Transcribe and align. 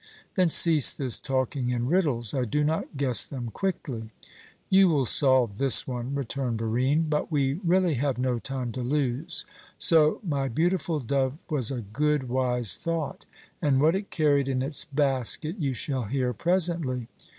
"Then 0.33 0.49
cease 0.49 0.91
this 0.91 1.19
talking 1.19 1.69
in 1.69 1.85
riddles; 1.85 2.33
I 2.33 2.45
do 2.45 2.63
not 2.63 2.97
guess 2.97 3.23
them 3.23 3.51
quickly." 3.51 4.09
"You 4.67 4.89
will 4.89 5.05
solve 5.05 5.59
this 5.59 5.85
one," 5.87 6.15
returned 6.15 6.57
Barine; 6.57 7.03
"but 7.07 7.31
we 7.31 7.59
really 7.63 7.93
have 7.93 8.17
no 8.17 8.39
time 8.39 8.71
to 8.71 8.81
lose. 8.81 9.45
So 9.77 10.19
my 10.27 10.47
beautiful 10.47 10.99
dove 10.99 11.37
was 11.51 11.69
a 11.69 11.81
good, 11.81 12.29
wise 12.29 12.77
thought, 12.77 13.25
and 13.61 13.79
what 13.79 13.93
it 13.93 14.09
carried 14.09 14.47
in 14.47 14.63
its 14.63 14.85
basket 14.85 15.57
you 15.59 15.75
shall 15.75 16.05
hear 16.05 16.33
presently. 16.33 17.07